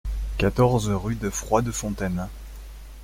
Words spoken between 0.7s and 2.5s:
rue de Froidefontaine